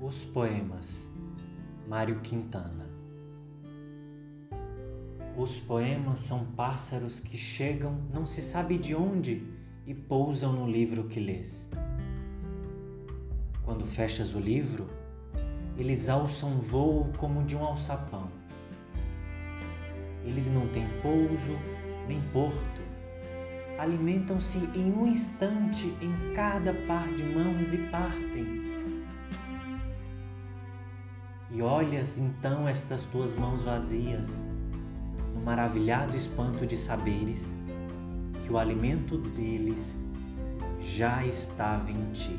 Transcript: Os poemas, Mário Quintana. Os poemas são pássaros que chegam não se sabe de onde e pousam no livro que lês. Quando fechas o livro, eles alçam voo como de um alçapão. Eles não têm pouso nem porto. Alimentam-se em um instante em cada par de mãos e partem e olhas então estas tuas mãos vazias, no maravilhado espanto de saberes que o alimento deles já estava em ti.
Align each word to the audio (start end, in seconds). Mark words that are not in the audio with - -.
Os 0.00 0.24
poemas, 0.24 1.10
Mário 1.88 2.20
Quintana. 2.20 2.88
Os 5.36 5.58
poemas 5.58 6.20
são 6.20 6.44
pássaros 6.52 7.18
que 7.18 7.36
chegam 7.36 8.00
não 8.14 8.24
se 8.24 8.40
sabe 8.40 8.78
de 8.78 8.94
onde 8.94 9.44
e 9.84 9.92
pousam 9.92 10.52
no 10.52 10.70
livro 10.70 11.08
que 11.08 11.18
lês. 11.18 11.68
Quando 13.64 13.84
fechas 13.84 14.32
o 14.36 14.38
livro, 14.38 14.86
eles 15.76 16.08
alçam 16.08 16.60
voo 16.60 17.12
como 17.18 17.42
de 17.42 17.56
um 17.56 17.64
alçapão. 17.64 18.30
Eles 20.24 20.46
não 20.46 20.68
têm 20.68 20.86
pouso 21.02 21.58
nem 22.06 22.20
porto. 22.32 22.80
Alimentam-se 23.80 24.58
em 24.76 24.92
um 24.92 25.08
instante 25.08 25.86
em 26.00 26.34
cada 26.34 26.72
par 26.86 27.12
de 27.14 27.24
mãos 27.24 27.72
e 27.72 27.78
partem 27.90 28.77
e 31.50 31.62
olhas 31.62 32.18
então 32.18 32.68
estas 32.68 33.04
tuas 33.04 33.34
mãos 33.34 33.64
vazias, 33.64 34.46
no 35.34 35.40
maravilhado 35.40 36.16
espanto 36.16 36.66
de 36.66 36.76
saberes 36.76 37.54
que 38.42 38.52
o 38.52 38.58
alimento 38.58 39.18
deles 39.18 39.98
já 40.80 41.24
estava 41.24 41.90
em 41.90 42.12
ti. 42.12 42.38